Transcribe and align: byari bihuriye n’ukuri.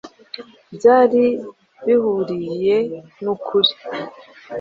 byari 0.75 1.23
bihuriye 1.85 2.77
n’ukuri. 3.23 3.73